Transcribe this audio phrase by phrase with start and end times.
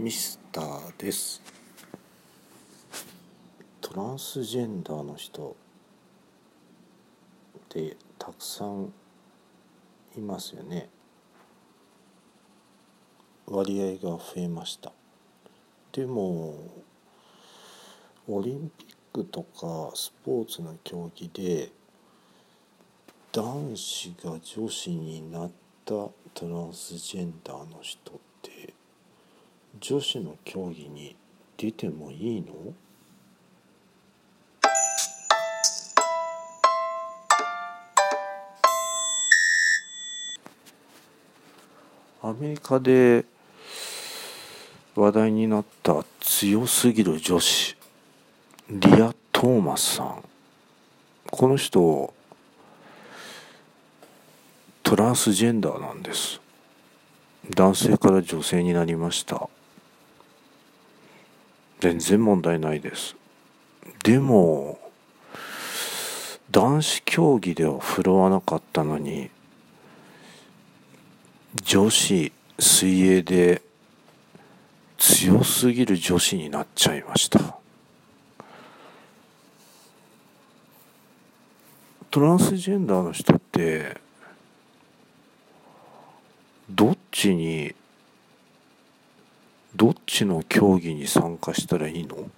[0.00, 1.42] ミスターです。
[3.82, 5.54] トランスジェンダーの人
[7.58, 8.94] ってたくさん
[10.16, 10.88] いますよね。
[13.46, 14.90] 割合が増えました。
[15.92, 16.54] でも
[18.26, 21.72] オリンピックとかスポーツの競技で
[23.32, 25.50] 男子が女子になっ
[25.84, 28.49] たトランスジェンダーの人って
[29.80, 31.16] 女子の競技に
[31.56, 32.52] 出てもいいの？
[42.22, 43.24] アメリカで
[44.94, 47.74] 話題になった強すぎる女子
[48.68, 50.22] リア・トーマスさん。
[51.30, 52.12] この人
[54.82, 56.38] トランスジェンダーなんです。
[57.56, 59.48] 男性から女性になりました。
[61.80, 63.16] 全然問題ないです。
[64.04, 64.78] でも
[66.50, 69.30] 男子競技では振るわなかったのに
[71.62, 73.62] 女子水泳で
[74.98, 77.56] 強すぎる女子になっちゃいました。
[82.10, 83.96] トランスジェンダーの人って
[86.68, 87.74] どっちに
[89.76, 92.28] どっちの競技に参加したらいいの？